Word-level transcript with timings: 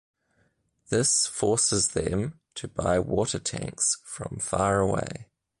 This 0.89 1.27
forces 1.27 1.89
them 1.89 2.39
to 2.55 2.67
buy 2.67 2.97
water 2.97 3.37
tanks 3.37 3.97
from 4.03 4.39
far 4.39 4.79
away. 4.79 5.27